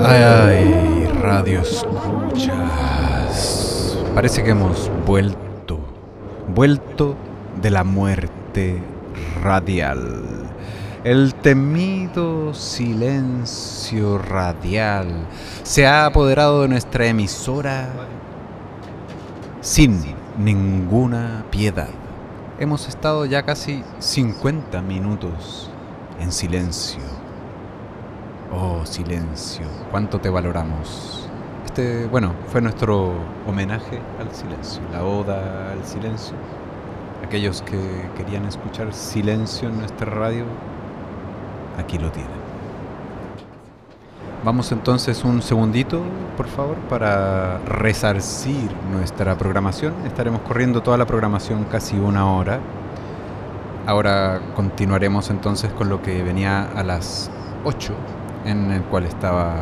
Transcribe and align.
Ay, 0.00 0.22
ay, 0.22 1.06
radio 1.20 1.60
escuchas. 1.60 2.58
Parece 4.14 4.42
que 4.42 4.50
hemos 4.50 4.90
vuelto. 5.06 5.78
Vuelto 6.54 7.16
de 7.60 7.70
la 7.70 7.84
muerte 7.84 8.82
radial. 9.42 10.22
El 11.04 11.34
temido 11.34 12.54
silencio 12.54 14.18
radial 14.18 15.26
se 15.62 15.86
ha 15.86 16.06
apoderado 16.06 16.62
de 16.62 16.68
nuestra 16.68 17.06
emisora 17.06 17.90
sin 19.60 20.00
ninguna 20.38 21.44
piedad. 21.50 21.90
Hemos 22.58 22.88
estado 22.88 23.26
ya 23.26 23.44
casi 23.44 23.84
50 23.98 24.82
minutos 24.82 25.67
en 26.20 26.32
silencio. 26.32 27.02
Oh, 28.52 28.84
silencio, 28.86 29.66
cuánto 29.90 30.20
te 30.20 30.30
valoramos. 30.30 31.28
Este, 31.64 32.06
bueno, 32.06 32.34
fue 32.50 32.60
nuestro 32.60 33.12
homenaje 33.46 34.00
al 34.18 34.34
silencio, 34.34 34.82
la 34.92 35.04
oda 35.04 35.72
al 35.72 35.84
silencio. 35.84 36.34
Aquellos 37.24 37.62
que 37.62 37.78
querían 38.16 38.46
escuchar 38.46 38.92
silencio 38.94 39.68
en 39.68 39.78
nuestra 39.78 40.10
radio, 40.10 40.44
aquí 41.78 41.98
lo 41.98 42.10
tienen. 42.10 42.38
Vamos 44.44 44.70
entonces 44.70 45.24
un 45.24 45.42
segundito, 45.42 46.00
por 46.36 46.46
favor, 46.46 46.76
para 46.88 47.58
resarcir 47.58 48.70
nuestra 48.92 49.36
programación. 49.36 49.92
Estaremos 50.06 50.40
corriendo 50.42 50.80
toda 50.80 50.96
la 50.96 51.06
programación 51.06 51.64
casi 51.64 51.96
una 51.98 52.32
hora. 52.32 52.60
Ahora 53.88 54.40
continuaremos 54.54 55.30
entonces 55.30 55.72
con 55.72 55.88
lo 55.88 56.02
que 56.02 56.22
venía 56.22 56.64
a 56.76 56.82
las 56.82 57.30
8, 57.64 57.94
en 58.44 58.70
el 58.70 58.82
cual 58.82 59.04
estaba 59.04 59.54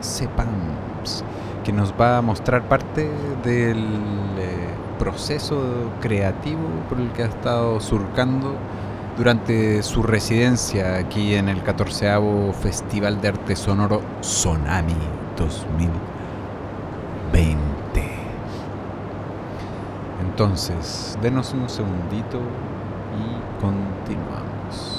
CEPAMS, 0.00 1.22
que 1.64 1.72
nos 1.74 1.92
va 1.92 2.16
a 2.16 2.22
mostrar 2.22 2.66
parte 2.66 3.10
del 3.44 3.84
eh, 4.38 4.68
proceso 4.98 5.60
creativo 6.00 6.62
por 6.88 6.98
el 6.98 7.12
que 7.12 7.24
ha 7.24 7.26
estado 7.26 7.78
surcando 7.78 8.54
durante 9.18 9.82
su 9.82 10.02
residencia 10.02 10.96
aquí 10.96 11.34
en 11.34 11.50
el 11.50 11.62
14 11.62 12.10
Festival 12.62 13.20
de 13.20 13.28
Arte 13.28 13.54
Sonoro 13.54 14.00
Sonami 14.22 14.96
2020. 15.36 17.58
Entonces, 20.22 21.18
denos 21.20 21.52
un 21.52 21.68
segundito 21.68 22.40
y 23.58 23.60
continuamos. 23.60 24.98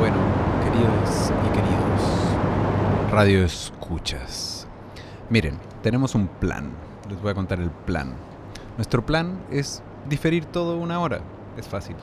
Bueno, 0.00 0.16
queridos 0.64 1.30
y 1.44 1.48
queridos 1.52 3.09
radio 3.20 3.44
escuchas. 3.44 4.66
Miren, 5.28 5.58
tenemos 5.82 6.14
un 6.14 6.26
plan. 6.26 6.70
Les 7.10 7.20
voy 7.20 7.32
a 7.32 7.34
contar 7.34 7.60
el 7.60 7.70
plan. 7.70 8.14
Nuestro 8.78 9.04
plan 9.04 9.38
es 9.50 9.82
diferir 10.08 10.46
todo 10.46 10.78
una 10.78 11.00
hora. 11.00 11.20
Es 11.58 11.68
fácil. 11.68 11.96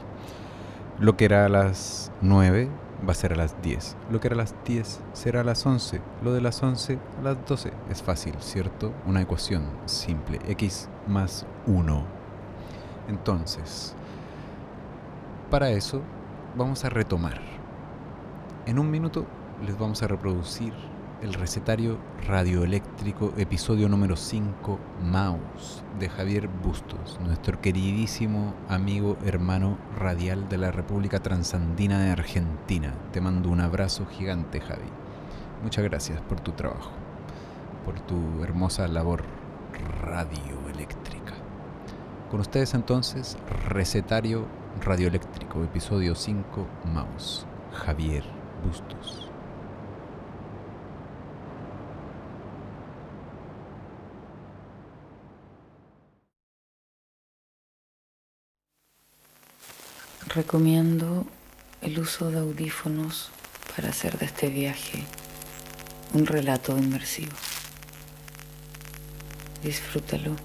Lo 0.99 1.17
que 1.17 1.25
era 1.25 1.47
a 1.47 1.49
las 1.49 2.11
9 2.21 2.69
va 3.03 3.13
a 3.13 3.15
ser 3.15 3.33
a 3.33 3.35
las 3.35 3.59
10. 3.63 3.97
Lo 4.11 4.19
que 4.19 4.27
era 4.27 4.35
a 4.35 4.37
las 4.37 4.53
10 4.63 4.99
será 5.13 5.41
a 5.41 5.43
las 5.43 5.65
11. 5.65 6.01
Lo 6.23 6.33
de 6.33 6.41
las 6.41 6.61
11 6.61 6.99
a 7.19 7.23
las 7.23 7.47
12. 7.47 7.71
Es 7.89 8.03
fácil, 8.03 8.35
¿cierto? 8.37 8.93
Una 9.07 9.23
ecuación 9.23 9.63
simple. 9.87 10.39
X 10.47 10.87
más 11.07 11.47
1. 11.65 12.03
Entonces, 13.09 13.95
para 15.49 15.71
eso 15.71 16.03
vamos 16.55 16.85
a 16.85 16.89
retomar. 16.89 17.41
En 18.67 18.77
un 18.77 18.91
minuto 18.91 19.25
les 19.65 19.79
vamos 19.79 20.03
a 20.03 20.07
reproducir 20.07 20.73
el 21.21 21.33
recetario 21.33 21.97
radioeléctrico 22.27 23.33
episodio 23.37 23.89
número 23.89 24.15
5 24.15 24.79
Maus 25.03 25.83
de 25.99 26.09
Javier 26.09 26.47
Bustos, 26.47 27.19
nuestro 27.23 27.59
queridísimo 27.59 28.53
amigo 28.69 29.17
hermano 29.25 29.77
radial 29.97 30.47
de 30.47 30.57
la 30.57 30.71
República 30.71 31.19
Transandina 31.19 31.99
de 31.99 32.11
Argentina. 32.11 32.93
Te 33.11 33.21
mando 33.21 33.49
un 33.49 33.61
abrazo 33.61 34.05
gigante 34.05 34.61
Javi. 34.61 34.89
Muchas 35.63 35.83
gracias 35.83 36.21
por 36.21 36.39
tu 36.39 36.51
trabajo, 36.51 36.91
por 37.83 37.99
tu 38.01 38.43
hermosa 38.43 38.87
labor 38.87 39.23
radioeléctrica. 40.01 41.33
Con 42.29 42.41
ustedes 42.41 42.75
entonces, 42.75 43.37
recetario 43.69 44.45
radioeléctrico 44.81 45.63
episodio 45.63 46.13
5 46.13 46.67
Maus 46.93 47.47
Javier 47.73 48.23
Bustos. 48.63 49.26
Recomiendo 60.37 61.25
el 61.81 61.97
uso 61.97 62.29
de 62.29 62.37
audífonos 62.37 63.31
para 63.75 63.89
hacer 63.89 64.19
de 64.19 64.27
este 64.27 64.49
viaje 64.49 65.03
un 66.13 66.27
relato 66.27 66.77
inmersivo. 66.77 67.31
Disfrútalo 69.63 70.35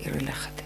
y 0.00 0.08
relájate. 0.08 0.63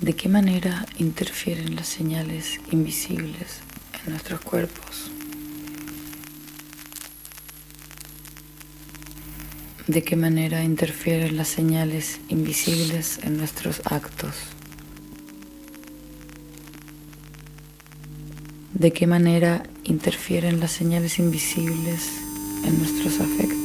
¿De 0.00 0.14
qué 0.14 0.30
manera 0.30 0.86
interfieren 0.96 1.76
las 1.76 1.86
señales 1.86 2.58
invisibles 2.70 3.60
en 4.02 4.12
nuestros 4.12 4.40
cuerpos? 4.40 5.10
¿De 9.86 10.02
qué 10.02 10.16
manera 10.16 10.64
interfieren 10.64 11.36
las 11.36 11.48
señales 11.48 12.18
invisibles 12.30 13.20
en 13.24 13.36
nuestros 13.36 13.82
actos? 13.84 14.36
¿De 18.72 18.92
qué 18.92 19.06
manera 19.06 19.64
interfieren 19.84 20.60
las 20.60 20.72
señales 20.72 21.18
invisibles 21.18 22.08
en 22.64 22.78
nuestros 22.78 23.20
afectos? 23.20 23.59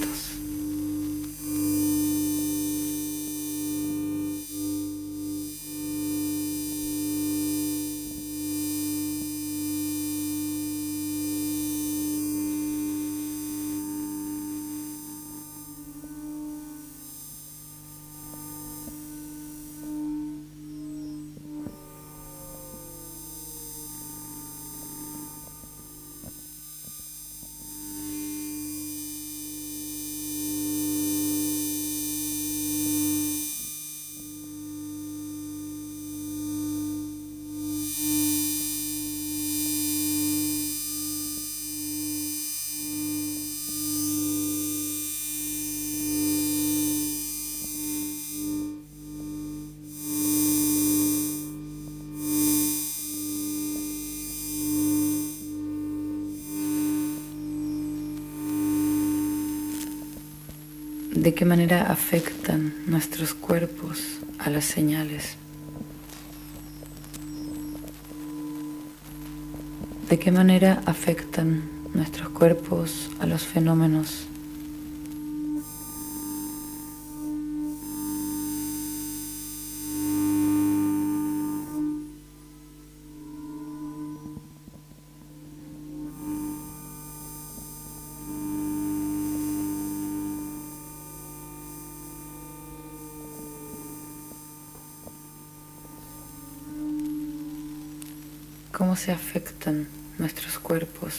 Cómo 98.75 98.97
se 98.97 99.13
afectan 99.13 99.87
nuestros 100.17 100.59
cuerpos, 100.59 101.13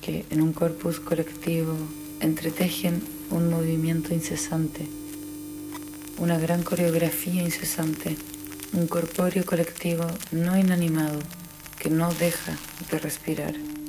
que 0.00 0.24
en 0.30 0.40
un 0.40 0.52
corpus 0.52 1.00
colectivo 1.00 1.74
entretejen 2.20 3.02
un 3.30 3.50
movimiento 3.50 4.14
incesante, 4.14 4.86
una 6.18 6.38
gran 6.38 6.62
coreografía 6.62 7.42
incesante, 7.42 8.16
un 8.72 8.86
corpóreo 8.86 9.44
colectivo 9.44 10.06
no 10.30 10.56
inanimado 10.56 11.18
que 11.76 11.90
no 11.90 12.14
deja 12.14 12.56
de 12.88 12.98
respirar. 13.00 13.79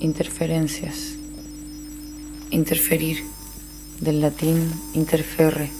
Interferencias. 0.00 1.16
Interferir, 2.50 3.24
del 4.00 4.20
latín 4.20 4.72
interferre, 4.94 5.70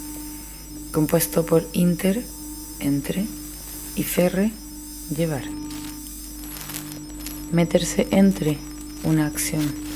compuesto 0.93 1.47
por 1.47 1.67
inter, 1.73 2.23
entre, 2.81 3.27
y 3.97 4.03
ferre, 4.03 4.51
llevar. 5.17 5.45
Meterse 7.53 8.07
entre 8.11 8.59
una 9.05 9.27
acción. 9.27 9.88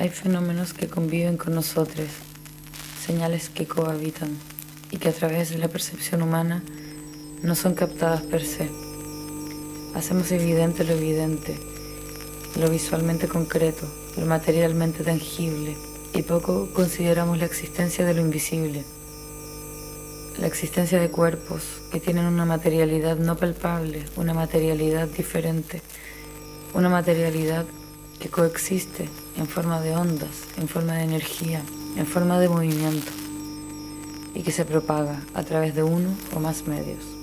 Hay 0.00 0.08
fenómenos 0.08 0.72
que 0.72 0.88
conviven 0.88 1.36
con 1.36 1.54
nosotros, 1.54 2.08
señales 3.04 3.50
que 3.50 3.66
cohabitan 3.66 4.34
y 4.90 4.96
que 4.96 5.10
a 5.10 5.12
través 5.12 5.50
de 5.50 5.58
la 5.58 5.68
percepción 5.68 6.22
humana 6.22 6.64
no 7.42 7.54
son 7.54 7.74
captadas 7.74 8.22
per 8.22 8.42
se. 8.42 8.70
Hacemos 9.94 10.32
evidente 10.32 10.84
lo 10.84 10.94
evidente, 10.94 11.54
lo 12.58 12.70
visualmente 12.70 13.28
concreto, 13.28 13.86
lo 14.16 14.24
materialmente 14.24 15.04
tangible, 15.04 15.76
y 16.14 16.22
poco 16.22 16.72
consideramos 16.72 17.36
la 17.36 17.44
existencia 17.44 18.06
de 18.06 18.14
lo 18.14 18.22
invisible, 18.22 18.84
la 20.38 20.46
existencia 20.46 20.98
de 20.98 21.10
cuerpos 21.10 21.62
que 21.92 22.00
tienen 22.00 22.24
una 22.24 22.46
materialidad 22.46 23.18
no 23.18 23.36
palpable, 23.36 24.02
una 24.16 24.32
materialidad 24.32 25.08
diferente, 25.08 25.82
una 26.72 26.88
materialidad 26.88 27.66
que 28.18 28.30
coexiste 28.30 29.10
en 29.40 29.48
forma 29.48 29.80
de 29.80 29.96
ondas, 29.96 30.44
en 30.58 30.68
forma 30.68 30.92
de 30.94 31.04
energía, 31.04 31.62
en 31.96 32.06
forma 32.06 32.38
de 32.38 32.50
movimiento 32.50 33.10
y 34.34 34.42
que 34.42 34.52
se 34.52 34.66
propaga 34.66 35.22
a 35.34 35.42
través 35.42 35.74
de 35.74 35.82
uno 35.82 36.10
o 36.36 36.40
más 36.40 36.66
medios. 36.66 37.19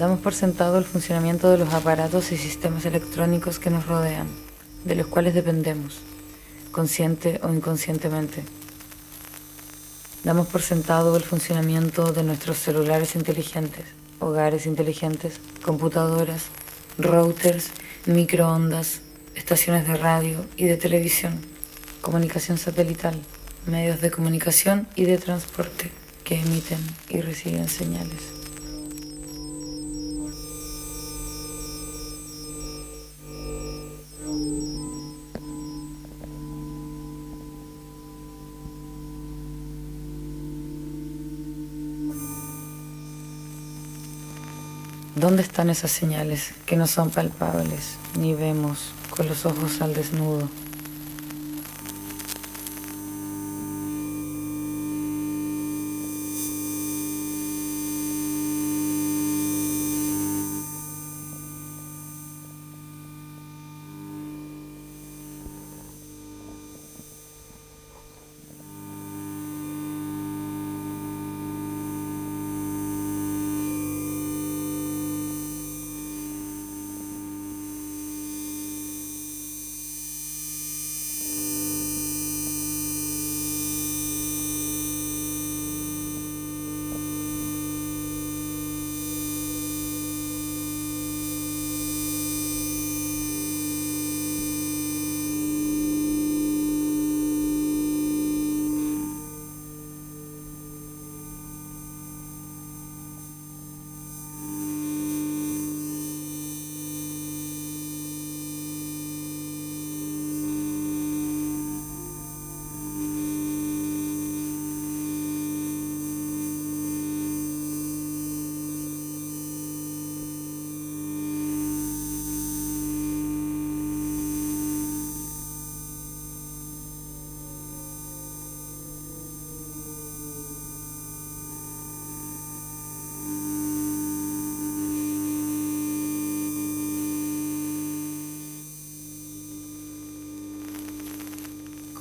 Damos 0.00 0.20
por 0.20 0.32
sentado 0.32 0.78
el 0.78 0.86
funcionamiento 0.86 1.50
de 1.50 1.58
los 1.58 1.74
aparatos 1.74 2.32
y 2.32 2.38
sistemas 2.38 2.86
electrónicos 2.86 3.58
que 3.58 3.68
nos 3.68 3.86
rodean, 3.86 4.28
de 4.82 4.94
los 4.94 5.06
cuales 5.06 5.34
dependemos, 5.34 5.98
consciente 6.72 7.38
o 7.42 7.52
inconscientemente. 7.52 8.42
Damos 10.24 10.46
por 10.46 10.62
sentado 10.62 11.14
el 11.18 11.22
funcionamiento 11.22 12.12
de 12.12 12.22
nuestros 12.22 12.56
celulares 12.56 13.14
inteligentes, 13.14 13.84
hogares 14.20 14.64
inteligentes, 14.64 15.38
computadoras, 15.62 16.44
routers, 16.96 17.68
microondas, 18.06 19.02
estaciones 19.34 19.86
de 19.86 19.98
radio 19.98 20.46
y 20.56 20.64
de 20.64 20.78
televisión, 20.78 21.42
comunicación 22.00 22.56
satelital, 22.56 23.20
medios 23.66 24.00
de 24.00 24.10
comunicación 24.10 24.88
y 24.96 25.04
de 25.04 25.18
transporte 25.18 25.92
que 26.24 26.40
emiten 26.40 26.80
y 27.10 27.20
reciben 27.20 27.68
señales. 27.68 28.39
¿Dónde 45.20 45.42
están 45.42 45.68
esas 45.68 45.90
señales 45.90 46.52
que 46.64 46.76
no 46.76 46.86
son 46.86 47.10
palpables 47.10 47.98
ni 48.18 48.32
vemos 48.32 48.92
con 49.10 49.28
los 49.28 49.44
ojos 49.44 49.82
al 49.82 49.92
desnudo? 49.92 50.48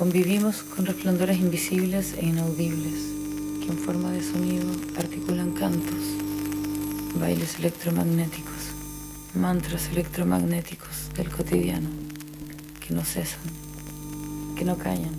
Convivimos 0.10 0.64
con 0.64 0.88
resplandores 0.88 1.38
invisibles 1.38 2.16
e 2.18 2.26
inaudibles 2.26 2.98
que 3.62 3.68
en 3.72 3.78
forma 3.78 4.10
de 4.10 4.24
sonido 4.24 4.66
articulan 4.98 5.52
cantos, 5.52 6.04
bailes 7.22 7.60
electromagnéticos, 7.60 8.74
mantras 9.36 9.88
electromagnéticos 9.92 11.14
del 11.16 11.30
cotidiano 11.30 11.90
que 12.80 12.96
no 12.96 13.04
cesan, 13.06 13.54
que 14.58 14.66
no 14.66 14.80
callan, 14.80 15.14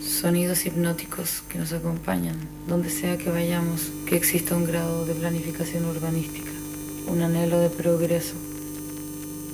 sonidos 0.00 0.64
hipnóticos 0.64 1.42
que 1.50 1.58
nos 1.58 1.74
acompañan 1.74 2.38
donde 2.66 2.88
sea 2.88 3.18
que 3.18 3.30
vayamos, 3.30 3.92
que 4.06 4.16
exista 4.16 4.56
un 4.56 4.64
grado 4.64 5.04
de 5.04 5.12
planificación 5.12 5.84
urbanística, 5.84 6.52
un 7.06 7.20
anhelo 7.20 7.58
de 7.60 7.68
progreso, 7.68 8.36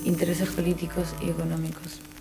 intereses 0.05 0.49
políticos 0.51 1.17
y 1.21 1.31
económicos. 1.31 2.14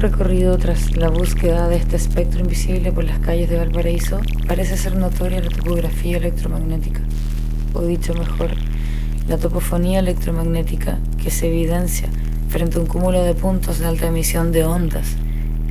Recorrido 0.00 0.56
tras 0.56 0.96
la 0.96 1.10
búsqueda 1.10 1.68
de 1.68 1.76
este 1.76 1.96
espectro 1.96 2.40
invisible 2.40 2.90
por 2.90 3.04
las 3.04 3.18
calles 3.18 3.50
de 3.50 3.58
Valparaíso, 3.58 4.18
parece 4.46 4.78
ser 4.78 4.96
notoria 4.96 5.42
la 5.42 5.50
topografía 5.50 6.16
electromagnética, 6.16 7.00
o 7.74 7.82
dicho 7.82 8.14
mejor, 8.14 8.50
la 9.28 9.36
topofonía 9.36 9.98
electromagnética 9.98 10.98
que 11.22 11.30
se 11.30 11.48
evidencia 11.48 12.08
frente 12.48 12.78
a 12.78 12.80
un 12.80 12.86
cúmulo 12.86 13.22
de 13.22 13.34
puntos 13.34 13.78
de 13.78 13.86
alta 13.86 14.06
emisión 14.06 14.52
de 14.52 14.64
ondas, 14.64 15.16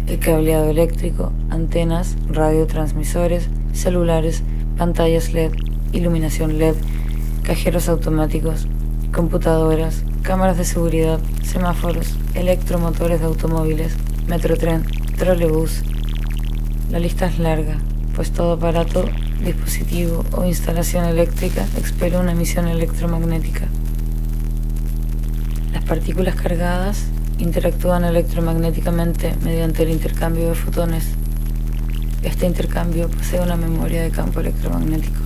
el 0.06 0.20
cableado 0.20 0.70
eléctrico, 0.70 1.32
antenas, 1.50 2.15
radiotransmisores, 2.30 3.50
celulares, 3.74 4.44
pantallas 4.78 5.34
LED, 5.34 5.54
iluminación 5.92 6.60
LED, 6.60 6.76
cajeros 7.42 7.89
automáticos, 7.89 8.68
computadoras, 9.12 10.04
cámaras 10.22 10.58
de 10.58 10.65
seguridad, 10.65 11.20
semáforos, 11.44 12.13
electromotores 12.36 13.20
de 13.22 13.26
automóviles, 13.26 13.96
metrotren, 14.30 14.86
trolebús. 15.18 15.82
La 16.92 17.00
lista 17.00 17.26
es 17.26 17.39
larga, 17.39 17.78
pues 18.15 18.32
todo 18.32 18.54
aparato, 18.54 19.06
dispositivo 19.44 20.24
o 20.34 20.46
instalación 20.46 21.06
eléctrica 21.06 21.65
expele 21.78 22.15
una 22.20 22.34
emisión 22.34 22.68
electromagnética. 22.68 23.68
Las 25.74 25.84
partículas 25.84 26.36
cargadas 26.36 27.06
interactúan 27.39 28.04
electromagnéticamente 28.04 29.36
mediante 29.44 29.82
el 29.82 29.89
intercambio 29.89 30.50
de 30.50 30.56
fotones. 30.56 31.06
Este 32.22 32.46
intercambio 32.46 33.10
posee 33.10 33.42
una 33.42 33.56
memoria 33.56 34.04
de 34.04 34.12
campo 34.12 34.42
electromagnético 34.42 35.22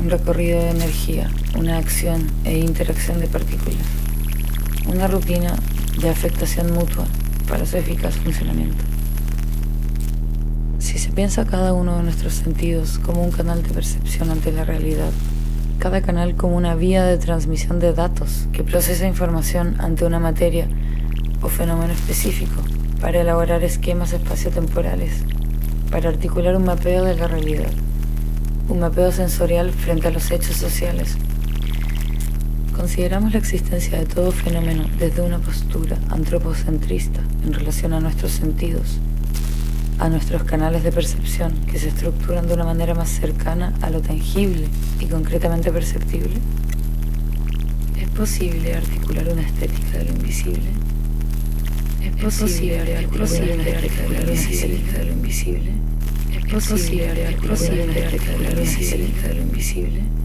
un 0.00 0.10
recorrido 0.10 0.60
de 0.60 0.70
energía, 0.70 1.28
una 1.56 1.76
acción 1.76 2.24
e 2.44 2.56
interacción 2.58 3.18
de 3.18 3.26
partículas, 3.26 3.82
una 4.86 5.08
rutina 5.08 5.56
de 6.00 6.08
afectación 6.08 6.72
mutua 6.72 7.04
para 7.48 7.66
su 7.66 7.76
eficaz 7.76 8.16
funcionamiento. 8.16 8.82
Si 10.78 10.98
se 10.98 11.10
piensa 11.10 11.46
cada 11.46 11.72
uno 11.72 11.96
de 11.96 12.02
nuestros 12.02 12.34
sentidos 12.34 12.98
como 12.98 13.22
un 13.22 13.30
canal 13.30 13.62
de 13.62 13.70
percepción 13.70 14.30
ante 14.30 14.52
la 14.52 14.64
realidad, 14.64 15.10
cada 15.78 16.02
canal 16.02 16.34
como 16.34 16.56
una 16.56 16.74
vía 16.74 17.04
de 17.04 17.18
transmisión 17.18 17.78
de 17.78 17.92
datos 17.92 18.46
que 18.52 18.64
procesa 18.64 19.06
información 19.06 19.76
ante 19.78 20.04
una 20.04 20.18
materia 20.18 20.68
o 21.40 21.48
fenómeno 21.48 21.92
específico 21.92 22.62
para 23.00 23.20
elaborar 23.20 23.62
esquemas 23.62 24.12
espaciotemporales, 24.12 25.24
para 25.90 26.08
articular 26.08 26.56
un 26.56 26.64
mapeo 26.64 27.04
de 27.04 27.14
la 27.14 27.28
realidad 27.28 27.70
un 28.68 28.80
mapeo 28.80 29.10
sensorial 29.12 29.70
frente 29.72 30.08
a 30.08 30.10
los 30.10 30.30
hechos 30.30 30.56
sociales. 30.56 31.16
Consideramos 32.78 33.32
la 33.32 33.40
existencia 33.40 33.98
de 33.98 34.06
todo 34.06 34.30
fenómeno 34.30 34.84
desde 35.00 35.20
una 35.20 35.40
postura 35.40 35.98
antropocentrista 36.10 37.20
en 37.44 37.52
relación 37.52 37.92
a 37.92 37.98
nuestros 37.98 38.30
sentidos, 38.30 38.98
a 39.98 40.08
nuestros 40.08 40.44
canales 40.44 40.84
de 40.84 40.92
percepción 40.92 41.54
que 41.66 41.80
se 41.80 41.88
estructuran 41.88 42.46
de 42.46 42.54
una 42.54 42.62
manera 42.62 42.94
más 42.94 43.08
cercana 43.08 43.74
a 43.82 43.90
lo 43.90 44.00
tangible 44.00 44.68
y 45.00 45.06
concretamente 45.06 45.72
perceptible. 45.72 46.36
¿Es 48.00 48.08
posible 48.10 48.76
articular 48.76 49.28
una 49.28 49.42
estética 49.42 49.98
de 49.98 50.04
lo 50.04 50.10
invisible? 50.12 50.70
¿Es 52.00 52.14
posible 52.38 52.96
articular 52.96 53.42
una 53.42 53.64
estética 53.64 54.02
de 54.02 55.04
lo 55.04 55.12
invisible? 55.14 55.72
Es 56.32 56.68
posible, 56.68 57.26
articular 57.26 57.58
una 57.74 57.92
de 59.28 59.34
lo 59.34 59.42
invisible. 59.42 60.17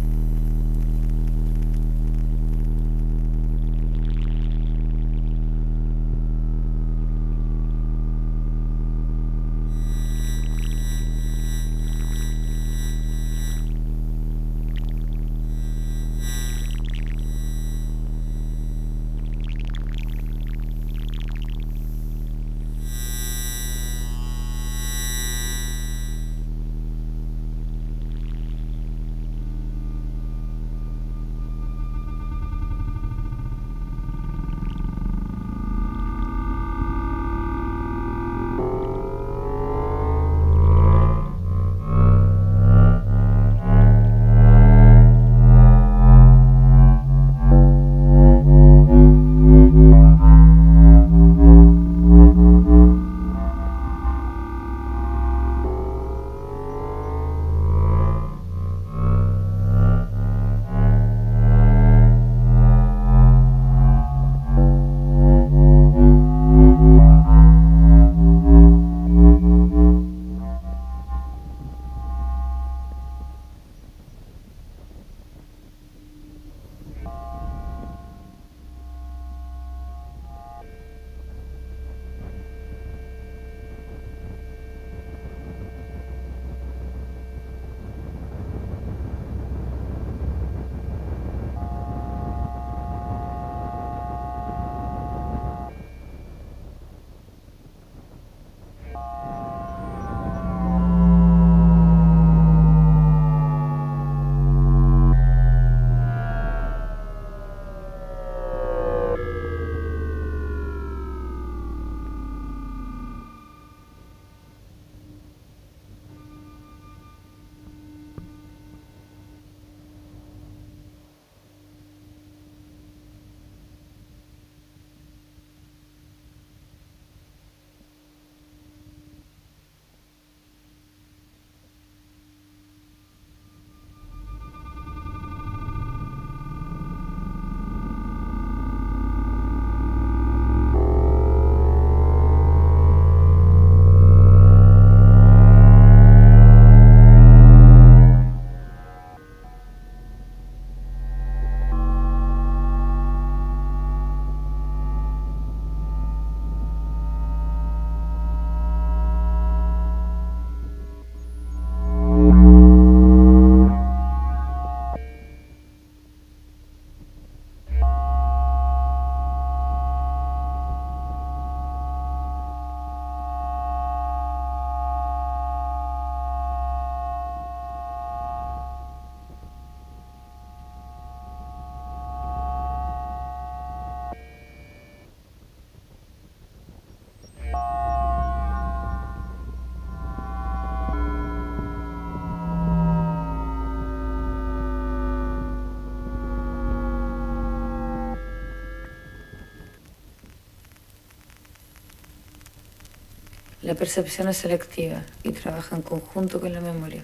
La 203.63 203.76
percepción 203.76 204.28
es 204.28 204.36
selectiva 204.36 205.04
y 205.23 205.32
trabaja 205.32 205.78
en 205.78 205.84
conjunto 205.84 206.41
con 206.41 206.52
la 206.52 206.60
memoria. 206.60 207.02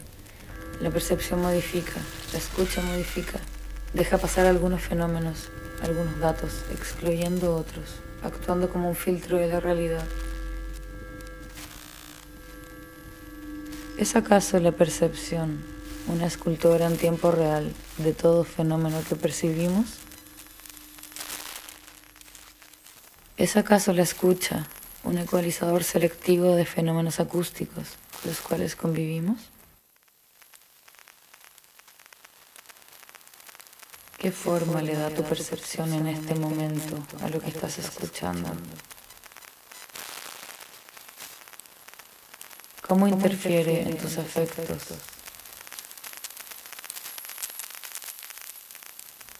La 0.82 0.89
percepción 0.89 1.41
modifica, 1.41 2.02
la 2.34 2.38
escucha 2.38 2.82
modifica, 2.82 3.39
deja 3.93 4.17
pasar 4.17 4.45
algunos 4.45 4.82
fenómenos, 4.82 5.48
algunos 5.82 6.19
datos, 6.19 6.65
excluyendo 6.74 7.56
otros, 7.56 8.02
actuando 8.24 8.69
como 8.69 8.89
un 8.89 8.95
filtro 8.98 9.38
de 9.38 9.48
la 9.48 9.62
realidad. 9.62 10.04
¿Es 13.98 14.17
acaso 14.17 14.60
la 14.60 14.74
percepción 14.74 15.63
una 16.08 16.26
escultora 16.26 16.88
en 16.88 16.98
tiempo 16.98 17.32
real 17.32 17.72
de 18.00 18.12
todo 18.12 18.43
fenómeno 18.43 19.02
que 19.08 19.15
percibimos? 19.15 19.86
¿Es 23.38 23.56
acaso 23.56 23.93
la 23.93 24.04
escucha 24.04 24.67
un 25.10 25.17
ecualizador 25.17 25.84
selectivo 25.84 26.56
de 26.56 26.65
fenómenos 26.65 27.19
acústicos 27.19 27.98
con 28.22 28.30
los 28.30 28.41
cuales 28.41 28.76
convivimos? 28.76 29.39
¿Qué 34.19 34.32
forma 34.32 34.82
le 34.84 34.95
da 34.95 35.10
tu 35.10 35.24
percepción 35.24 35.93
en 35.93 36.08
este 36.08 36.36
momento 36.36 37.04
a 37.24 37.30
lo 37.30 37.39
que 37.39 37.50
estás 37.50 37.80
escuchando? 37.80 38.50
¿Cómo 42.88 43.08
interfiere 43.08 43.82
en 43.82 43.98
tus 43.98 44.17
afectos? 44.19 44.84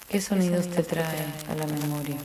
¿Qué 0.08 0.20
sonidos 0.20 0.68
te 0.72 0.82
trae 0.82 1.26
a 1.48 1.54
la 1.54 1.68
memoria? 1.68 2.18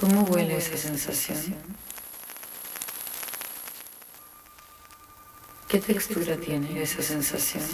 ¿Cómo 0.00 0.22
huele 0.22 0.56
esa 0.56 0.78
sensación? 0.78 1.54
¿Qué 5.68 5.78
textura 5.78 6.38
tiene 6.38 6.80
esa 6.80 7.02
sensación? 7.02 7.64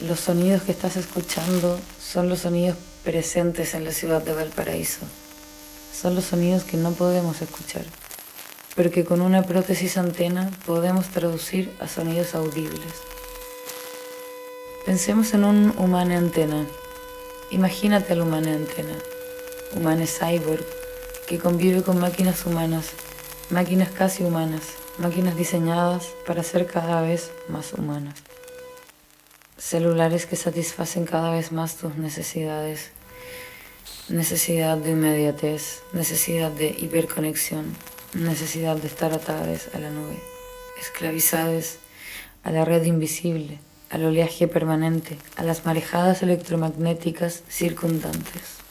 Los 0.00 0.20
sonidos 0.20 0.60
que 0.60 0.72
estás 0.72 0.98
escuchando 0.98 1.80
son 1.98 2.28
los 2.28 2.40
sonidos 2.40 2.76
presentes 3.02 3.72
en 3.72 3.86
la 3.86 3.92
ciudad 3.92 4.20
de 4.20 4.34
Valparaíso. 4.34 5.00
Son 5.98 6.14
los 6.14 6.24
sonidos 6.24 6.64
que 6.64 6.76
no 6.76 6.92
podemos 6.92 7.40
escuchar, 7.40 7.82
pero 8.74 8.90
que 8.90 9.06
con 9.06 9.22
una 9.22 9.44
prótesis 9.44 9.96
antena 9.96 10.50
podemos 10.66 11.06
traducir 11.06 11.74
a 11.80 11.88
sonidos 11.88 12.34
audibles. 12.34 12.92
Pensemos 14.84 15.32
en 15.32 15.44
un 15.44 15.74
humano 15.78 16.14
antena. 16.18 16.66
Imagínate 17.50 18.12
al 18.12 18.20
humano 18.20 18.50
antena, 18.50 18.98
humano 19.74 20.04
cyborg, 20.06 20.66
que 21.26 21.38
convive 21.38 21.82
con 21.82 21.98
máquinas 21.98 22.44
humanas, 22.44 22.88
máquinas 23.48 23.88
casi 23.92 24.24
humanas, 24.24 24.60
máquinas 24.98 25.36
diseñadas 25.36 26.08
para 26.26 26.42
ser 26.42 26.66
cada 26.66 27.00
vez 27.00 27.30
más 27.48 27.72
humanas 27.72 28.35
celulares 29.58 30.26
que 30.26 30.36
satisfacen 30.36 31.04
cada 31.04 31.30
vez 31.30 31.52
más 31.52 31.76
tus 31.76 31.96
necesidades. 31.96 32.90
Necesidad 34.08 34.76
de 34.78 34.90
inmediatez, 34.90 35.82
necesidad 35.92 36.50
de 36.50 36.68
hiperconexión, 36.68 37.74
necesidad 38.14 38.76
de 38.76 38.86
estar 38.86 39.12
atadas 39.12 39.68
a 39.74 39.78
la 39.78 39.90
nube, 39.90 40.18
esclavizadas 40.80 41.78
a 42.44 42.52
la 42.52 42.64
red 42.64 42.84
invisible, 42.84 43.58
al 43.90 44.04
oleaje 44.04 44.46
permanente, 44.46 45.18
a 45.36 45.42
las 45.42 45.64
marejadas 45.64 46.22
electromagnéticas 46.22 47.42
circundantes. 47.48 48.65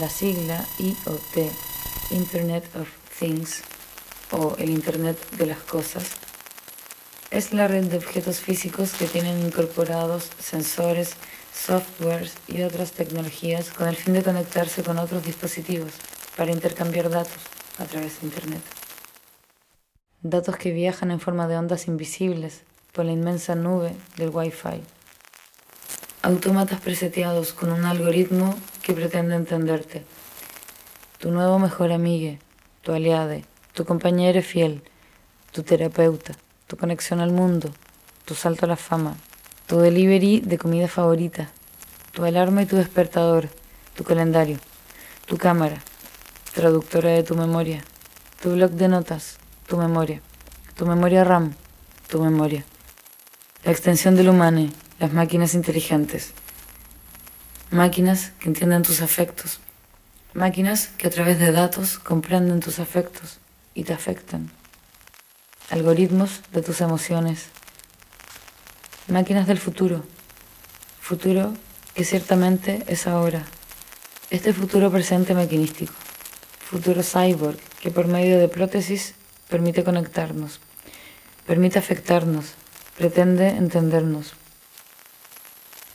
La 0.00 0.10
sigla 0.10 0.66
IoT, 0.80 1.52
Internet 2.10 2.64
of 2.74 2.88
Things, 3.16 3.62
o 4.32 4.56
el 4.58 4.70
Internet 4.70 5.16
de 5.38 5.46
las 5.46 5.58
Cosas, 5.58 6.04
es 7.30 7.52
la 7.52 7.68
red 7.68 7.84
de 7.84 7.98
objetos 7.98 8.40
físicos 8.40 8.92
que 8.92 9.06
tienen 9.06 9.38
incorporados 9.46 10.30
sensores, 10.40 11.14
softwares 11.52 12.32
y 12.48 12.62
otras 12.62 12.90
tecnologías 12.90 13.70
con 13.70 13.86
el 13.86 13.94
fin 13.94 14.14
de 14.14 14.24
conectarse 14.24 14.82
con 14.82 14.98
otros 14.98 15.24
dispositivos 15.24 15.92
para 16.36 16.50
intercambiar 16.50 17.08
datos 17.08 17.38
a 17.78 17.84
través 17.84 18.20
de 18.20 18.26
Internet. 18.26 18.62
Datos 20.22 20.56
que 20.56 20.72
viajan 20.72 21.12
en 21.12 21.20
forma 21.20 21.46
de 21.46 21.56
ondas 21.56 21.86
invisibles 21.86 22.62
por 22.90 23.04
la 23.04 23.12
inmensa 23.12 23.54
nube 23.54 23.94
del 24.16 24.30
Wi-Fi. 24.30 24.82
Autómatas 26.22 26.80
preseteados 26.80 27.52
con 27.52 27.70
un 27.70 27.84
algoritmo 27.84 28.56
que 28.84 28.92
pretende 28.92 29.34
entenderte. 29.34 30.04
Tu 31.18 31.30
nuevo 31.30 31.58
mejor 31.58 31.90
amigo, 31.90 32.38
tu 32.82 32.92
aliade, 32.92 33.46
tu 33.72 33.86
compañero 33.86 34.42
fiel, 34.42 34.82
tu 35.52 35.62
terapeuta, 35.62 36.34
tu 36.66 36.76
conexión 36.76 37.20
al 37.20 37.32
mundo, 37.32 37.70
tu 38.26 38.34
salto 38.34 38.66
a 38.66 38.68
la 38.68 38.76
fama, 38.76 39.16
tu 39.66 39.78
delivery 39.78 40.40
de 40.40 40.58
comida 40.58 40.86
favorita, 40.86 41.50
tu 42.12 42.24
alarma 42.24 42.60
y 42.60 42.66
tu 42.66 42.76
despertador, 42.76 43.48
tu 43.96 44.04
calendario, 44.04 44.58
tu 45.24 45.38
cámara, 45.38 45.78
traductora 46.52 47.08
de 47.08 47.22
tu 47.22 47.34
memoria, 47.36 47.82
tu 48.42 48.52
blog 48.52 48.72
de 48.72 48.88
notas, 48.88 49.38
tu 49.66 49.78
memoria, 49.78 50.20
tu 50.76 50.84
memoria 50.84 51.24
RAM, 51.24 51.54
tu 52.10 52.20
memoria, 52.20 52.66
la 53.64 53.72
extensión 53.72 54.14
del 54.14 54.28
humano, 54.28 54.68
las 54.98 55.10
máquinas 55.14 55.54
inteligentes, 55.54 56.34
máquinas 57.70 58.32
que 58.40 58.48
entienden 58.48 58.82
tus 58.82 59.00
afectos, 59.00 59.60
máquinas 60.32 60.88
que 60.98 61.06
a 61.06 61.10
través 61.10 61.38
de 61.38 61.52
datos 61.52 61.98
comprenden 61.98 62.60
tus 62.60 62.78
afectos 62.78 63.38
y 63.74 63.84
te 63.84 63.92
afectan, 63.92 64.50
algoritmos 65.70 66.42
de 66.52 66.62
tus 66.62 66.80
emociones, 66.80 67.48
Máquinas 69.08 69.46
del 69.46 69.58
futuro. 69.58 70.02
Futuro 70.98 71.52
que 71.94 72.04
ciertamente 72.04 72.82
es 72.86 73.06
ahora. 73.06 73.44
Este 74.30 74.54
futuro 74.54 74.90
presente 74.90 75.34
maquinístico. 75.34 75.92
Futuro 76.58 77.02
cyborg 77.02 77.58
que 77.82 77.90
por 77.90 78.06
medio 78.06 78.38
de 78.38 78.48
prótesis 78.48 79.14
permite 79.50 79.84
conectarnos, 79.84 80.58
permite 81.46 81.78
afectarnos, 81.78 82.54
pretende 82.96 83.48
entendernos. 83.48 84.32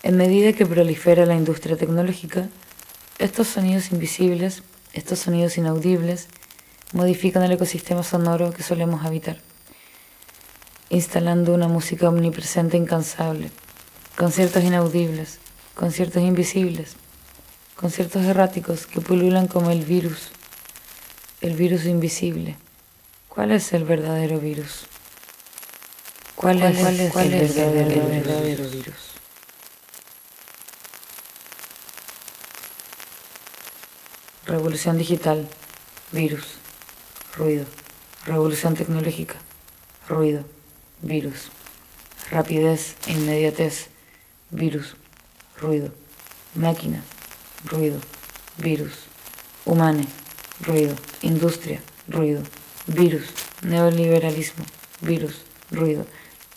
En 0.03 0.17
medida 0.17 0.53
que 0.53 0.65
prolifera 0.65 1.25
la 1.25 1.35
industria 1.35 1.77
tecnológica, 1.77 2.47
estos 3.17 3.47
sonidos 3.47 3.91
invisibles, 3.91 4.63
estos 4.93 5.19
sonidos 5.19 5.57
inaudibles, 5.57 6.27
modifican 6.93 7.43
el 7.43 7.51
ecosistema 7.51 8.03
sonoro 8.03 8.51
que 8.51 8.63
solemos 8.63 9.05
habitar 9.05 9.37
instalando 10.89 11.53
una 11.53 11.67
música 11.67 12.09
omnipresente 12.09 12.75
e 12.77 12.79
incansable, 12.81 13.51
conciertos 14.17 14.63
inaudibles, 14.63 15.37
conciertos 15.75 16.21
invisibles, 16.23 16.95
conciertos 17.75 18.23
erráticos 18.25 18.87
que 18.87 18.99
pululan 18.99 19.47
como 19.47 19.69
el 19.69 19.85
virus, 19.85 20.29
el 21.41 21.53
virus 21.55 21.85
invisible. 21.85 22.57
¿Cuál 23.27 23.51
es 23.51 23.71
el 23.73 23.83
verdadero 23.83 24.39
virus? 24.39 24.87
¿Cuál, 26.35 26.63
es, 26.63 26.79
el, 26.79 26.97
verdadero 28.15 28.69
virus? 28.69 29.08
Revolución 34.49 34.97
digital, 34.97 35.47
virus, 36.11 36.45
ruido. 37.37 37.65
Revolución 38.25 38.73
tecnológica, 38.73 39.35
ruido 40.07 40.43
virus. 41.01 41.51
Rapidez 42.31 42.95
e 43.07 43.13
inmediatez, 43.13 43.87
virus. 44.51 44.95
Ruido. 45.59 45.91
Máquina, 46.55 47.01
ruido. 47.65 47.99
Virus. 48.57 48.93
Humane, 49.65 50.05
ruido. 50.61 50.95
Industria, 51.21 51.81
ruido. 52.07 52.41
Virus. 52.87 53.25
Neoliberalismo, 53.61 54.65
virus. 55.01 55.43
Ruido. 55.71 56.05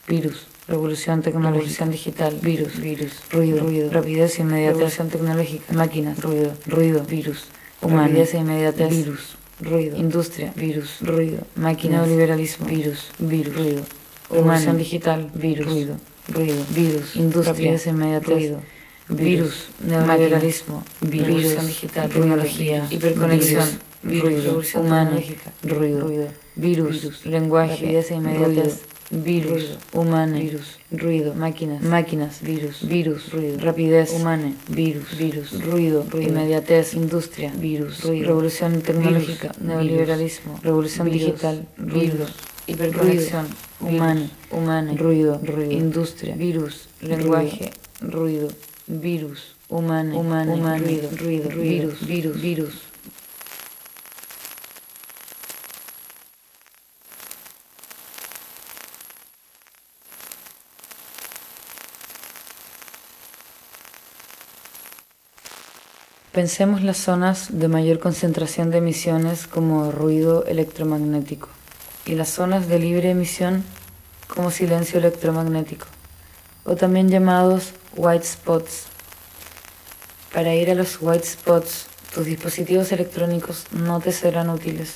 Virus. 0.09 0.47
Revolución 0.69 1.23
tecnológica 1.23 1.85
digital, 1.87 2.39
virus, 2.41 2.79
virus, 2.81 3.13
ruido, 3.33 3.61
ruido, 3.61 3.91
rapidez 3.91 4.39
e 4.39 4.43
inmediatez 4.43 4.97
tecnológica, 5.11 5.73
máquinas, 5.75 6.17
ruido, 6.23 6.55
ruido, 6.67 7.03
virus, 7.03 7.49
humano, 7.83 8.19
inmediatez, 8.19 8.89
virus, 8.89 9.37
ruido, 9.61 9.97
industria, 9.97 10.53
virus, 10.57 11.01
ruido, 11.01 11.41
máquina, 11.57 11.99
neoliberalismo, 11.99 12.67
virus, 12.67 13.11
virus, 13.19 13.55
ruido, 13.57 13.83
Revolución 14.31 14.79
digital, 14.79 15.31
virus, 15.35 15.67
ruido, 15.67 15.97
ruido, 16.29 16.65
virus, 16.71 17.17
industria, 17.17 17.79
inmediatez, 17.87 18.29
ruido, 18.29 18.63
virus, 19.09 19.69
neoliberalismo, 19.81 20.83
virus, 21.01 21.67
digital, 21.67 22.09
tecnología, 22.09 22.87
hiperconexión, 22.91 23.69
virus, 24.03 24.45
revolución 24.45 24.87
humana, 24.87 25.21
ruido, 25.63 26.01
ruido, 26.01 26.29
virus, 26.57 27.27
lenguaje, 27.27 28.03
inmediatez, 28.11 28.92
virus, 29.13 29.79
humana, 29.93 30.39
virus, 30.39 30.79
ruido, 30.91 31.35
máquinas, 31.35 31.83
máquinas, 31.83 32.41
virus, 32.41 32.81
virus, 32.83 33.31
ruido, 33.31 33.59
rapidez, 33.61 34.11
humana, 34.15 34.55
virus, 34.69 35.17
virus, 35.17 35.53
ruido, 35.65 36.07
ruido, 36.11 36.31
inmediatez, 36.31 36.95
industria, 36.95 37.53
virus, 37.55 38.03
ruido, 38.05 38.27
revolución 38.29 38.81
tecnológica, 38.81 39.53
neoliberalismo, 39.61 40.59
revolución 40.63 41.11
digital, 41.11 41.69
virus, 41.77 42.33
hiperconexión, 42.67 43.47
humano, 43.81 44.31
humano, 44.51 44.95
ruido, 44.97 45.39
ruido, 45.45 45.73
industria, 45.73 46.35
virus, 46.35 46.89
lenguaje, 47.03 47.71
ruido, 48.01 48.49
virus, 48.87 49.57
humano, 49.69 50.19
humano, 50.19 50.57
ruido, 50.57 51.11
ruido, 51.19 51.49
virus, 51.51 52.07
virus, 52.07 52.41
virus. 52.41 52.92
Pensemos 66.33 66.81
las 66.81 66.97
zonas 66.97 67.49
de 67.51 67.69
mayor 67.69 67.99
concentración 67.99 68.71
de 68.71 68.79
emisiones 68.79 69.47
como 69.47 69.93
ruido 69.93 70.47
electromagnético 70.47 71.51
y 72.07 72.15
las 72.15 72.31
zonas 72.31 72.69
de 72.69 72.79
libre 72.79 73.11
emisión 73.11 73.63
como 74.29 74.51
silencio 74.51 74.99
electromagnético, 74.99 75.85
o 76.65 76.75
también 76.75 77.11
llamados 77.11 77.75
white 77.97 78.25
spots. 78.25 78.85
Para 80.33 80.55
ir 80.55 80.71
a 80.71 80.75
los 80.75 80.97
white 81.03 81.27
spots, 81.27 81.85
tus 82.15 82.25
dispositivos 82.25 82.93
electrónicos 82.93 83.67
no 83.71 84.01
te 84.01 84.11
serán 84.11 84.49
útiles. 84.49 84.95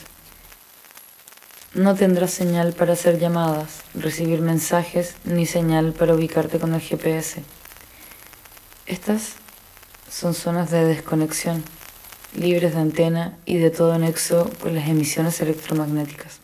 No 1.74 1.94
tendrás 1.96 2.30
señal 2.30 2.72
para 2.72 2.94
hacer 2.94 3.18
llamadas, 3.18 3.82
recibir 3.92 4.40
mensajes, 4.40 5.16
ni 5.24 5.44
señal 5.44 5.92
para 5.92 6.14
ubicarte 6.14 6.58
con 6.58 6.72
el 6.72 6.80
GPS. 6.80 7.42
Estas 8.86 9.34
son 10.18 10.32
zonas 10.32 10.70
de 10.70 10.82
desconexión, 10.82 11.62
libres 12.34 12.72
de 12.72 12.80
antena 12.80 13.36
y 13.44 13.58
de 13.58 13.68
todo 13.68 13.98
nexo 13.98 14.50
con 14.62 14.74
las 14.74 14.88
emisiones 14.88 15.42
electromagnéticas. 15.42 16.40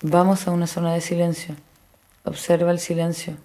Vamos 0.00 0.48
a 0.48 0.52
una 0.52 0.66
zona 0.66 0.94
de 0.94 1.02
silencio. 1.02 1.54
Observa 2.24 2.70
el 2.70 2.80
silencio. 2.80 3.36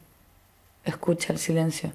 Escucha 0.85 1.33
el 1.33 1.39
silencio. 1.39 1.91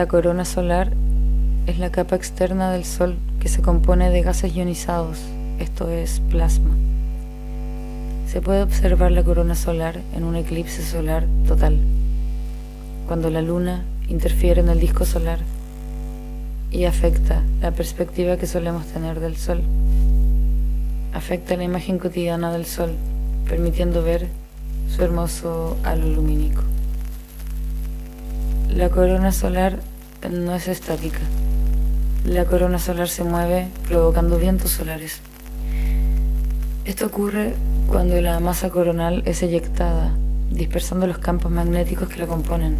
La 0.00 0.08
corona 0.08 0.46
solar 0.46 0.94
es 1.66 1.78
la 1.78 1.92
capa 1.92 2.16
externa 2.16 2.72
del 2.72 2.86
Sol 2.86 3.18
que 3.38 3.50
se 3.50 3.60
compone 3.60 4.08
de 4.08 4.22
gases 4.22 4.56
ionizados, 4.56 5.18
esto 5.58 5.90
es 5.90 6.22
plasma. 6.30 6.74
Se 8.26 8.40
puede 8.40 8.62
observar 8.62 9.12
la 9.12 9.22
corona 9.22 9.54
solar 9.54 10.00
en 10.16 10.24
un 10.24 10.36
eclipse 10.36 10.82
solar 10.82 11.26
total, 11.46 11.76
cuando 13.08 13.28
la 13.28 13.42
luna 13.42 13.84
interfiere 14.08 14.62
en 14.62 14.70
el 14.70 14.80
disco 14.80 15.04
solar 15.04 15.40
y 16.70 16.86
afecta 16.86 17.42
la 17.60 17.70
perspectiva 17.72 18.38
que 18.38 18.46
solemos 18.46 18.86
tener 18.86 19.20
del 19.20 19.36
Sol. 19.36 19.60
Afecta 21.12 21.58
la 21.58 21.64
imagen 21.64 21.98
cotidiana 21.98 22.50
del 22.50 22.64
Sol, 22.64 22.94
permitiendo 23.46 24.02
ver 24.02 24.28
su 24.88 25.04
hermoso 25.04 25.76
halo 25.84 26.06
lumínico. 26.06 26.62
La 28.70 28.88
corona 28.88 29.30
solar 29.32 29.89
no 30.28 30.54
es 30.54 30.68
estática. 30.68 31.20
La 32.24 32.44
corona 32.44 32.78
solar 32.78 33.08
se 33.08 33.24
mueve 33.24 33.68
provocando 33.88 34.38
vientos 34.38 34.72
solares. 34.72 35.20
Esto 36.84 37.06
ocurre 37.06 37.54
cuando 37.88 38.20
la 38.20 38.40
masa 38.40 38.70
coronal 38.70 39.22
es 39.24 39.42
eyectada, 39.42 40.12
dispersando 40.50 41.06
los 41.06 41.18
campos 41.18 41.50
magnéticos 41.50 42.08
que 42.08 42.18
la 42.18 42.26
componen. 42.26 42.76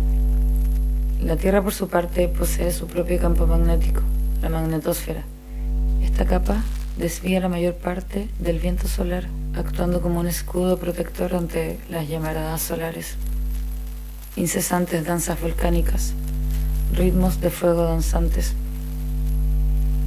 La 1.23 1.37
Tierra, 1.37 1.63
por 1.63 1.73
su 1.73 1.89
parte, 1.89 2.29
posee 2.29 2.73
su 2.73 2.87
propio 2.87 3.19
campo 3.19 3.47
magnético, 3.47 4.03
la 4.43 4.49
magnetosfera. 4.49 5.23
Esta 6.03 6.27
capa 6.27 6.63
desvía 6.99 7.41
la 7.41 7.49
mayor 7.49 7.75
parte 7.75 8.29
del 8.39 8.59
viento 8.59 8.89
solar, 8.89 9.25
actuando 9.57 10.01
como 10.01 10.21
un 10.21 10.27
escudo 10.27 10.79
protector 10.79 11.35
ante 11.35 11.79
las 11.89 12.09
llamaradas 12.09 12.61
solares 12.63 13.17
incesantes 14.37 15.05
danzas 15.05 15.41
volcánicas, 15.41 16.15
ritmos 16.93 17.41
de 17.41 17.51
fuego 17.51 17.85
danzantes. 17.85 18.55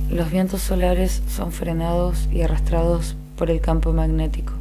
Los 0.10 0.30
vientos 0.30 0.62
solares 0.62 1.24
son 1.28 1.52
frenados 1.52 2.28
y 2.32 2.42
arrastrados 2.42 3.16
por 3.38 3.50
el 3.50 3.62
campo 3.62 3.94
magnético, 3.94 4.54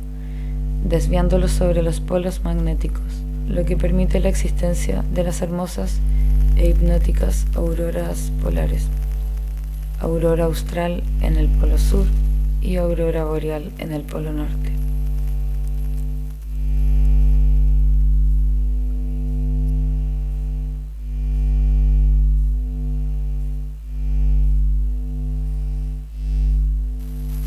desviándolos 0.85 1.53
sobre 1.53 1.83
los 1.83 2.01
polos 2.01 2.43
magnéticos, 2.45 3.03
lo 3.49 3.65
que 3.65 3.77
permite 3.77 4.21
la 4.21 4.29
existencia 4.29 5.05
de 5.13 5.25
las 5.25 5.43
hermosas 5.43 5.99
e 6.57 6.69
hipnóticas 6.69 7.47
auroras 7.55 8.31
polares, 8.43 8.87
aurora 10.01 10.45
austral 10.45 11.03
en 11.21 11.37
el 11.37 11.49
polo 11.49 11.79
sur 11.79 12.07
y 12.61 12.77
aurora 12.77 13.25
boreal 13.25 13.73
en 13.79 13.93
el 13.93 14.03
polo 14.03 14.33
norte. 14.33 14.82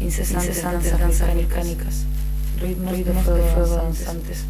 Incesantes, 0.05 0.61
danzas 0.61 1.35
mecánicas, 1.35 2.05
ritmos, 2.59 2.91
ritmos 2.91 3.25
de 3.25 3.41
fuego 3.53 3.75
danzantes. 3.75 4.45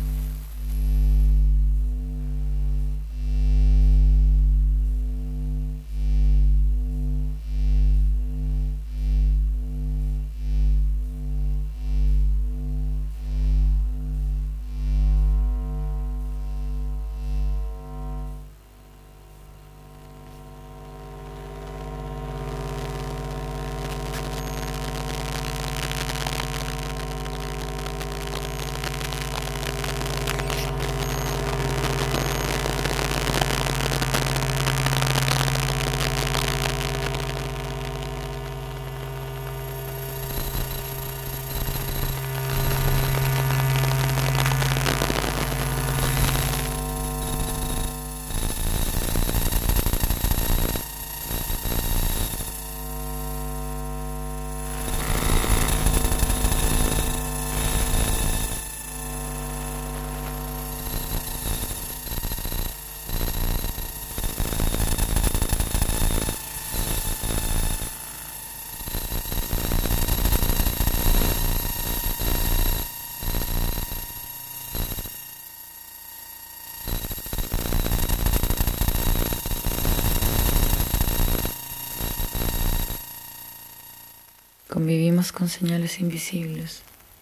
Convivimos 84.75 85.31
con 85.31 85.47
señales 85.47 86.01
invisibles, 86.01 86.81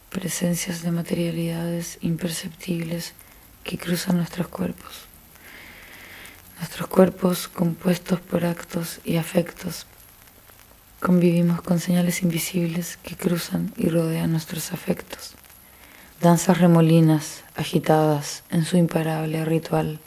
presencias 0.10 0.82
de 0.82 0.90
materialidades 0.90 2.00
imperceptibles 2.02 3.14
que 3.64 3.78
cruzan 3.78 4.18
nuestros 4.18 4.48
cuerpos. 4.48 5.06
Nuestros 6.58 6.88
cuerpos 6.88 7.48
compuestos 7.48 8.20
por 8.22 8.44
actos 8.44 9.02
y 9.06 9.18
afectos. 9.18 9.86
Convivimos 11.00 11.62
con 11.62 11.80
señales 11.80 12.24
invisibles 12.24 12.98
que 13.04 13.16
cruzan 13.16 13.72
y 13.78 13.88
rodean 13.88 14.32
nuestros 14.32 14.74
afectos. 14.74 15.36
Danzas 16.22 16.58
remolinas, 16.58 17.44
agitadas 17.56 18.46
en 18.50 18.66
su 18.66 18.78
imparable 18.78 19.46
ritual. 19.46 20.00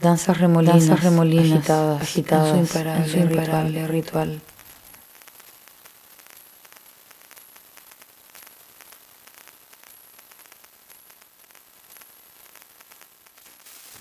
Danzas 0.00 0.38
remolinas, 0.38 1.02
remolinas 1.02 1.58
agitadas, 1.58 2.02
agitadas 2.02 2.56
en 2.56 2.66
su 2.68 2.76
imparable, 2.76 3.04
en 3.04 3.10
su 3.10 3.18
imparable 3.18 3.88
ritual. 3.88 4.40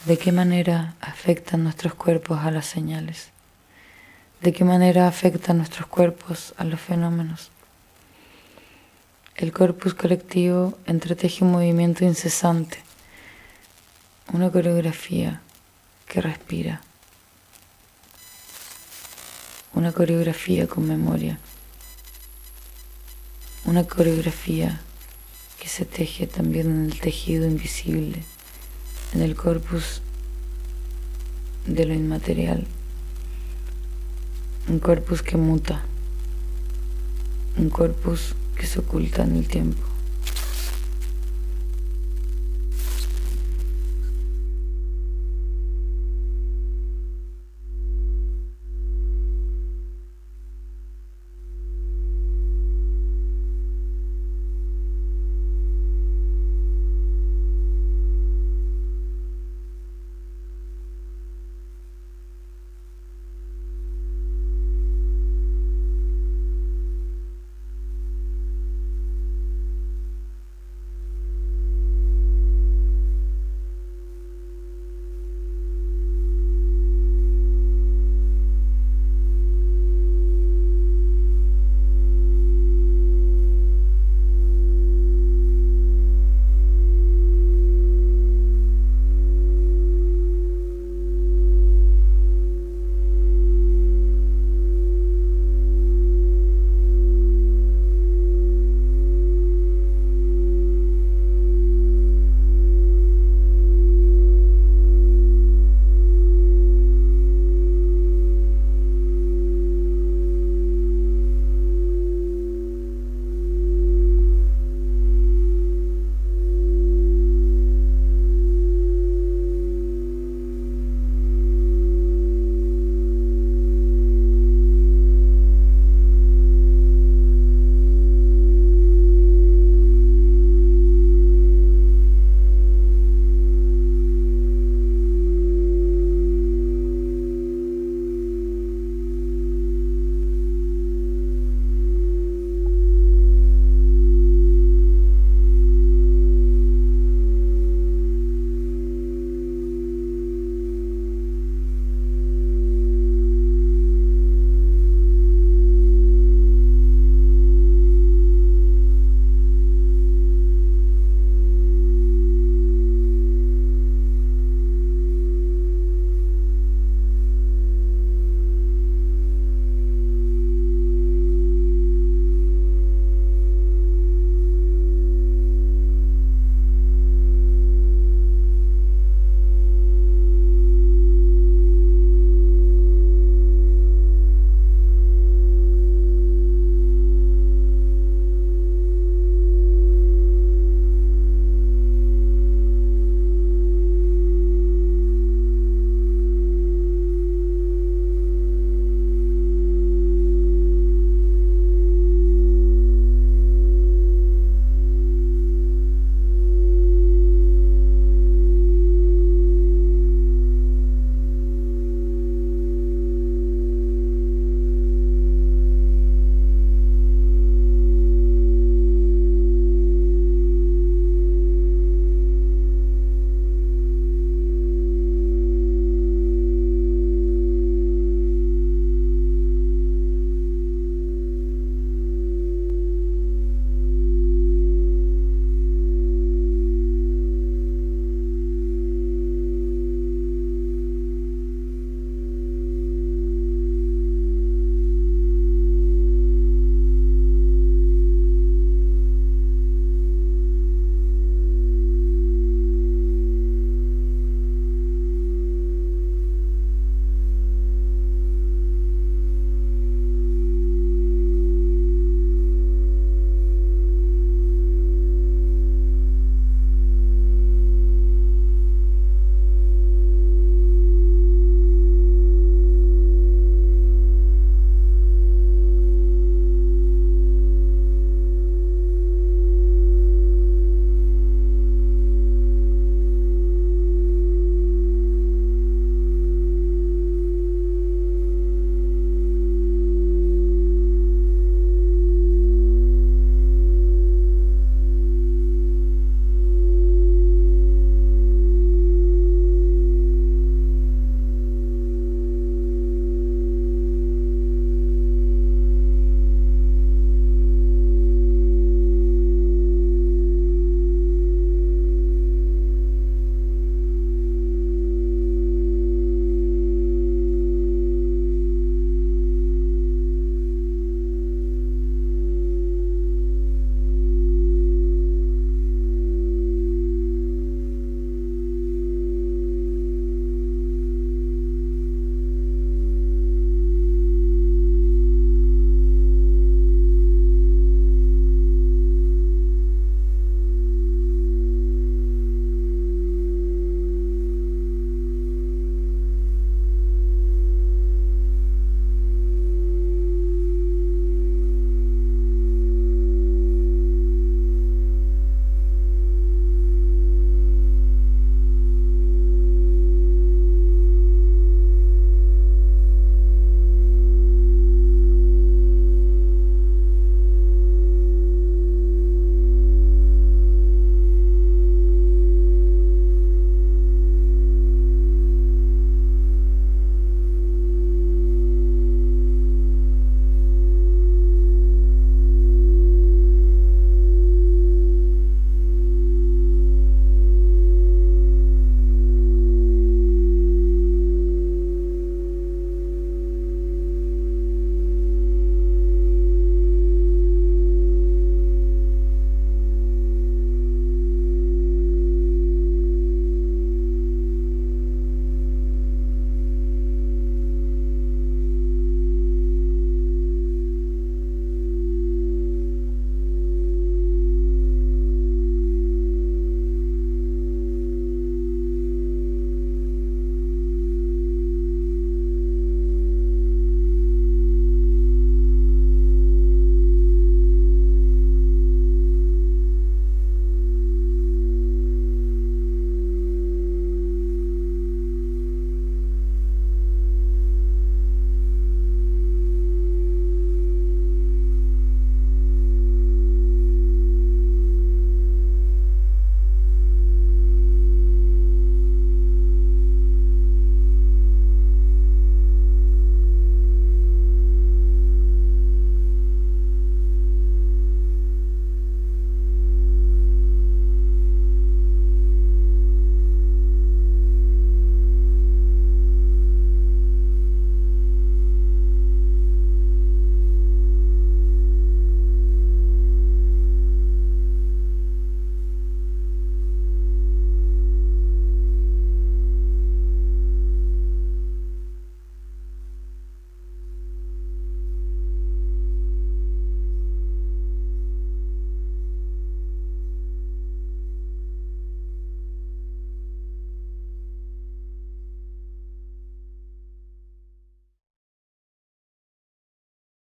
¿De 0.08 0.18
qué 0.18 0.32
manera 0.32 0.96
afectan 1.02 1.66
nuestros 1.66 1.94
cuerpos 1.94 2.40
a 2.40 2.50
las 2.50 2.66
señales? 2.66 3.32
¿De 4.42 4.54
qué 4.54 4.64
manera 4.64 5.06
afectan 5.06 5.58
nuestros 5.58 5.86
cuerpos 5.88 6.54
a 6.56 6.64
los 6.64 6.80
fenómenos? 6.80 7.52
El 9.36 9.52
corpus 9.52 9.94
colectivo 9.94 10.80
entreteje 10.86 11.44
un 11.44 11.52
movimiento 11.52 12.06
incesante, 12.06 12.78
una 14.32 14.50
coreografía 14.50 15.42
que 16.08 16.22
respira, 16.22 16.80
una 19.74 19.92
coreografía 19.92 20.68
con 20.68 20.88
memoria, 20.88 21.38
una 23.66 23.84
coreografía 23.84 24.80
que 25.60 25.68
se 25.68 25.84
teje 25.84 26.28
también 26.28 26.68
en 26.68 26.86
el 26.86 26.98
tejido 26.98 27.46
invisible 27.46 28.24
en 29.14 29.22
el 29.22 29.36
corpus 29.36 30.02
de 31.66 31.86
lo 31.86 31.94
inmaterial, 31.94 32.66
un 34.70 34.80
corpus 34.80 35.22
que 35.22 35.38
muta, 35.38 35.84
un 37.58 37.70
corpus 37.70 38.36
que 38.56 38.66
se 38.66 38.80
oculta 38.80 39.24
en 39.24 39.38
el 39.38 39.48
tiempo. 39.48 39.87